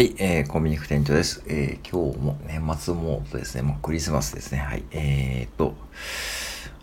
[0.00, 1.42] はい、えー、コンビニ副店長です。
[1.46, 3.60] えー、今日も年末モードですね。
[3.60, 4.56] もうクリスマスですね。
[4.56, 5.74] はい、えー、っと、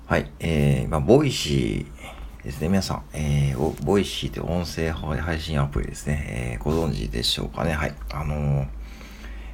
[0.05, 2.69] はい、えー、まあ、 Voicyですね。
[2.69, 6.57] 皆さん、えー、 Voicyという音声配信アプリですね。
[6.59, 7.73] えー、ご存知でしょうかね。
[7.73, 8.67] はい、あのー、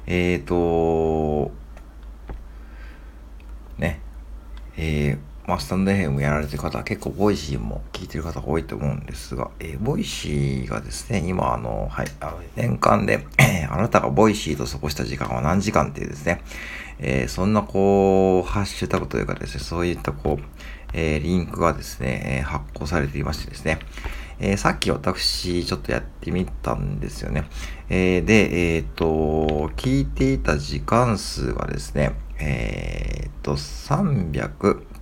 [0.08, 1.50] えー、っと、
[3.78, 4.02] ね、
[4.76, 16.40] えー、まあ、スタンド FM やられてる方は結構 Voicyも聞いてる方が多いと思うんですが、えー、 Voicyがですね、今あの、はい、あの年間で、え あなたが Voicyと過ごした時間は何時間っていうですね、
[16.98, 20.44] えー、そんなこう、ハッシュタグというかですね、そういったこう、
[20.94, 23.80] えー、リンクがですね、え発行されていましてですね、
[24.38, 27.44] えー、さっき私ちょっとやってみたんですよね。
[27.90, 34.93] えー、で、えっ、と、聞いていた時間数がですね、えっ、と、300、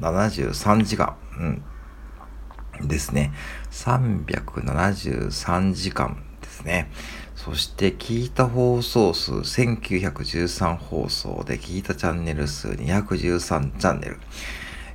[0.00, 3.32] 73時間、うん、ですね。
[3.70, 6.90] 373時間ですね。
[7.34, 14.18] そして聞いた放送数1913放送で聞いたチャンネル数213チャンネル。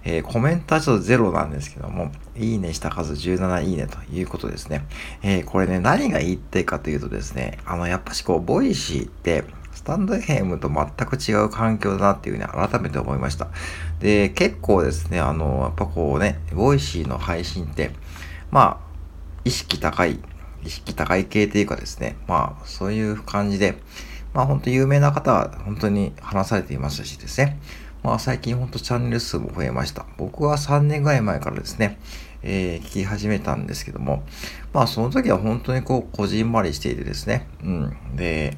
[0.05, 4.85] えー、コメントはちょっとゼロなんですけども、いいねした数17いいねということですね。
[5.21, 13.49] えー、これね、何が言いたいかというとですね、あの、やっぱしこう、ボイシーって、スタンド FM と全く違う環境だなっていうふうに改めて思いました。
[13.99, 17.91] で、結構ですね、あの、やっぱこうね、 Voicyの配信って、
[18.51, 18.93] まあ、
[19.45, 20.19] 意識高い、
[20.63, 23.75] 意識高い系っていうかですね、まあ、そういう感じで、
[24.33, 27.59] まあ、本当有名な方は本当に話されていますしですね、
[28.03, 30.05] まあ、最近本当チャンネル数も増えました。
[30.17, 31.99] 僕は3年ぐらい前からですね、
[32.41, 34.23] えー、聞き始めたんですけども、
[34.73, 37.97] まあ、その時は本当にこう、こじんまりしていてですね、うん。
[38.15, 38.57] で、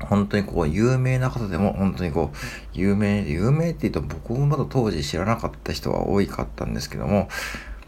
[0.00, 2.36] 本当にこう、有名な方でも、本当にこう、
[2.72, 7.28] 有名、有名って言うと僕もまだ当時知らなかった人は多いかったんですけども、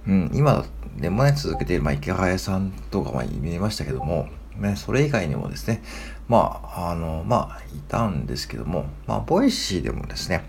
[0.07, 0.65] うん、今
[0.97, 5.83] でもね、続けている、まあ、イケハヤさんとか、まあ、見ましたけども、ね、それ以外にもですね、
[6.29, 10.45] まあ、あの、まあ、いたんですけども、まあ、 Voicyでもですね、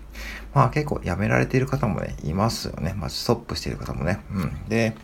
[0.54, 2.94] まあ、結構辞められている方もね、いますよね。
[2.96, 4.20] まあ、ストップしている方もね。
[4.32, 4.68] うん。
[4.68, 4.96] で、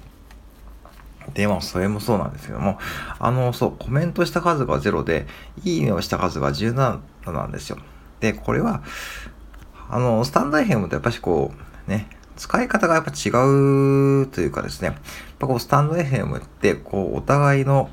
[1.32, 2.78] で、まあ、それもそうなんですけども、
[3.18, 5.26] あの、そう、コメントした数が0で、
[5.64, 7.78] いいねをした数が17なんですよ。
[8.20, 8.82] で、これは、
[9.88, 11.52] あの、スタンド FM とやっぱしこ
[11.86, 14.96] う、ね、使い方がやっぱ違うというかですね、やっ
[15.38, 17.88] ぱこう、スタンド FM って、こう、お互いの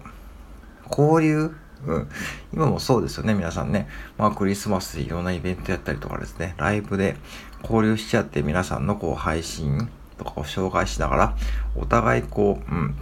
[0.90, 1.52] 交流、
[1.86, 2.10] うん、
[2.54, 3.88] 今もそうですよね、皆さんね。
[4.18, 7.18] まあ、クリスマスでいろんなイベントやったりとかですね、ライブで
[7.64, 11.36] 交流しちゃって皆さんのこう、配信とかを紹介しながら、
[11.76, 12.96] お互いこう、うん、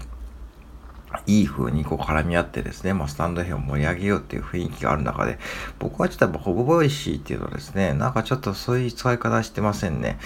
[1.27, 5.39] いい風にこう絡み合ってですね、まあ、スタンド編を盛り上げようっていう雰囲気がある中で、
[5.79, 10.19] 僕はちょっとやっぱ僕Voicy っていうのはですね、なんかちょっとそういう使い方してませんね。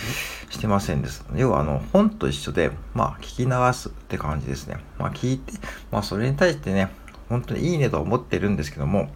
[0.49, 1.25] してませんです。
[1.35, 4.77] 要はあの、本と一緒で、まあ、聞き流すって感じですね。
[4.97, 5.53] まあ、聞いて、
[5.91, 6.91] まあ、それに対してね、
[7.29, 9.09] 本当にいいねと思ってるんですけども、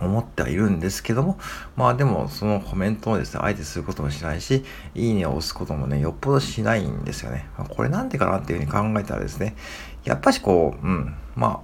[0.00, 1.38] 思ってはいるんですけども、
[1.76, 4.64] まあでもそのコメントをですね、あえてすることもしないし、
[4.94, 7.48] いいねを押すこともね、よっぽどしないんですよね。
[7.68, 9.56] これなんでかなっていうふうに考えたらですね、
[10.04, 11.62] やっぱしこう、うん、ま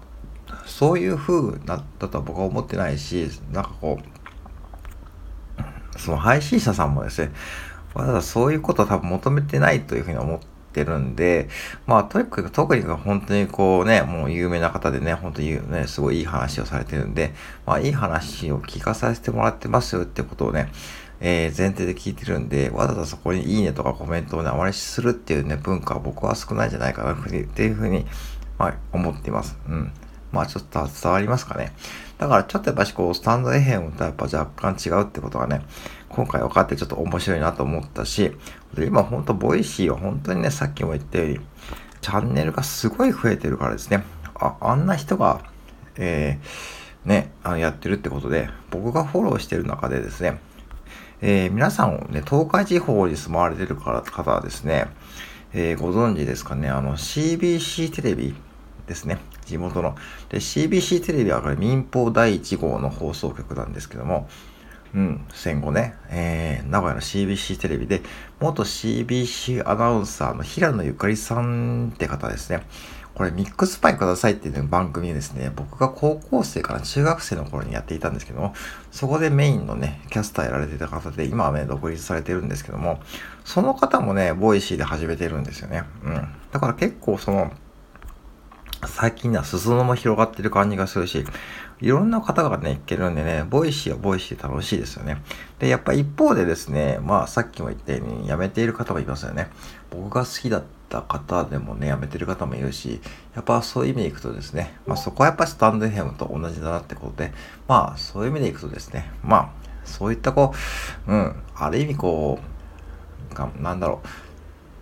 [0.50, 3.98] あ、そういう風だったとは僕は思ってないし、なんかこ
[5.96, 7.32] う、その配信者さんもですね、
[7.94, 11.48] わざわざそういうことを多分求めてないというふうに思ってってるんで、
[11.86, 17.32] まあ、とにかく、特に本当にこうね、もう有名な方でね、本当にね、すごいいい話をされてるんで、
[17.64, 20.70] まあ、いい話を聞かさせてもらってますよってことをね、
[21.20, 28.04] えー、前提で聞いてるんで、わざわざそこにいいねとかコメントをね、あまりするっていうね、文化は僕は少ないんじゃないかなっていうふうに、
[28.58, 29.56] まあ、思っています。
[29.68, 29.92] うん。
[30.32, 31.72] まあちょっと伝わりますかね。
[32.18, 35.62] だからちょっとやっぱしこう、スタンド FM とやっぱ若干違うってことがね、
[36.14, 38.32] 今回分かってちょっと面白いなと思ったし、
[38.78, 41.40] 今ほんとボイシーは本当にね、さっきも言ったように、
[42.00, 44.04] チャンネルがすごい増えてるからですね。
[44.34, 45.42] あ、あんな人が、
[45.96, 50.38] えー、ね、あのやってるってことで、僕がフォローしてる中でですね、
[51.20, 54.86] えー、皆さんね、東海地方に住まわれてる方はですね、
[55.52, 58.34] えー、ご存知ですかね、あの CBC テレビ
[58.86, 59.18] ですね。
[59.46, 59.94] 地元の。
[60.28, 64.28] で、CBC テレビはこれ民放第1号の放送局なんですけども、
[64.94, 68.02] うん、戦後ね、えー、名古屋の CBC テレビで、
[68.40, 72.62] 元 CBC アナウンサーの平野ゆかりさんって方ですね。
[73.14, 78.54] これミックスパイくださいっていう、番組ですね、僕が高校生から中学生の頃にやっていたんですけども、
[78.90, 83.00] そこでメインのね、キャスターやられてた方で、今はね、独立されてるんですけども、
[83.44, 85.84] その方もね、 Voicyで始めてるんですよね。
[86.04, 86.28] うん。
[86.52, 87.52] だから結構その、
[88.88, 91.24] 最近ね、裾野も広がってる感じがするし、
[91.80, 95.22] いろんな方がね、いけるんでね、 Voicyは Voicy楽しいですよね。
[95.58, 99.48] で、やっぱ一方でですね、まあさっきも言ったように辞めている方もいますよね。
[99.90, 103.00] 僕が好きだった方でもね、辞めてる方もいるし、
[103.34, 107.32] やっぱそういう意味でいくとですね、まあそこはやっぱスタンド FM と同じだなってことで、
[107.68, 109.48] まあそういう意味でいくとですね、まあ
[109.84, 110.54] そういったこ
[111.06, 114.00] う、うん、ある意味こう、なんだろ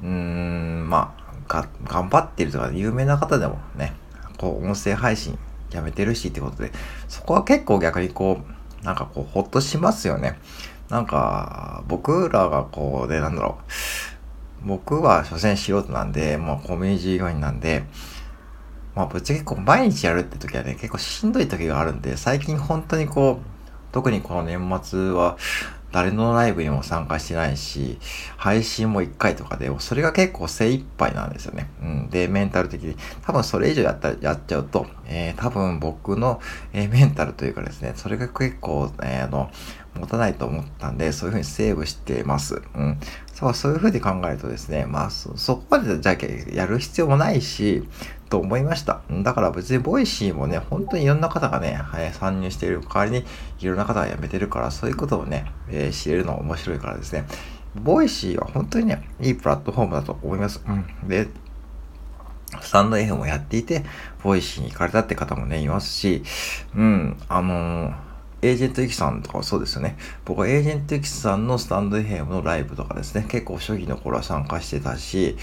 [0.03, 3.95] う、うーん、まあ、が、頑張ってるとか有名な方でもね、
[4.39, 5.39] こう音声配信
[5.71, 6.73] やめてるしってことで、
[7.09, 8.41] そこは結構逆にこ
[8.83, 10.39] う、なんかこう、ほっとしますよね。
[10.89, 14.67] なんか、僕らがこうで、なんだろう。
[14.67, 17.85] 僕は所詮素人なんで、まあコミュニティ業員なんで、
[18.95, 25.37] まあぶっちゃけこう毎日やるって時はね、結構しんどい時があるんで、最近本当にこう、特にこの年末は、
[25.93, 27.99] 誰のライブにも参加してないし、
[28.37, 31.71] 配信も1回とかで、それが結構精一杯なんですよね。
[31.83, 32.11] うん。
[32.11, 32.97] で、メンタル的に。
[33.23, 36.41] 多分それ以上やったら、やっちゃうと、えー、多分僕の、
[36.73, 39.51] えー、メンタルというかですね、それが結構、えー、あの、
[39.95, 42.63] 持たないと思ったんで、そういうふうにセーブしてます。
[42.75, 42.99] うん。
[43.43, 47.83] そう、そういうふうに考えるとですね、まあ、そ、そこまでじゃあやる必要もないし、
[48.29, 49.03] と思いました。
[49.11, 51.81] だから別に Voicyもね、本当にいろんな方がね、
[52.13, 53.25] 参入している代わりに
[53.61, 57.27] いろんな方が辞めてるから、そういうことをね、えー、知れるのは面白いからですね。
[57.75, 60.63] Voicyは本当にね、いいプラットフォームだと思います。
[60.67, 61.09] うん。
[61.09, 61.29] で、
[62.61, 63.85] スタンド F もやっていて、
[64.23, 66.23] Voicyに行かれたって方もね、いますし、
[66.77, 68.12] うん、あのー
[68.43, 69.97] エージェントユキさんとかそうですよね。
[70.25, 75.37] 僕はエージェントユキさんのスタンド FM のライブとかですね、結構初期の頃は参加してたし、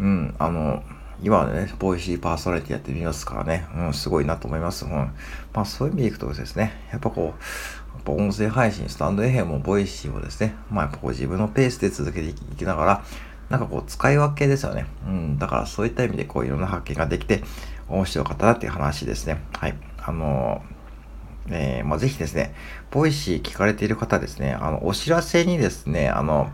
[0.00, 0.82] うん、あの、
[1.22, 4.84] 今はね、 Voicy パーソナリティやってみますからね、うん、すごいなと思います。
[4.84, 4.90] うん。
[4.90, 13.04] まあそういう意味でいくとですね、やっぱこう、やっぱ音声配信、スタンド FM も Voicy もですね、まあやっぱこう自分のペースで続けていきながら、
[13.50, 14.86] なんかこう使い分けですよね。
[15.06, 15.38] うん。
[15.38, 17.44] だからそういった意味でこういろんな発見ができて
[17.88, 19.42] 面白かったなっていう話ですね。
[19.52, 19.76] はい。
[19.98, 20.79] あのー、
[21.48, 22.54] えー、まあ、ぜひですね、
[22.90, 26.50] Voicy 聞かれている方ですね、あの、お知らせにですね、あの、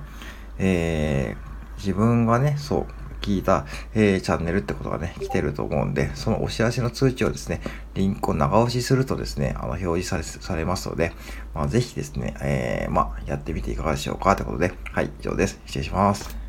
[0.59, 2.87] えー、自分がね、そう、
[3.21, 7.61] 聞いた、えー、チャンネルってことがね、来てると思うんで、そのお知らせの通知をですね、
[7.95, 11.13] リンクを長押しするとですね、あの、表示されますので、
[11.53, 15.61] まあ、ぜひですね、えー、まあ、やってみていかがでしょうかということで、はい、以上です。
[15.67, 16.46] 失礼します。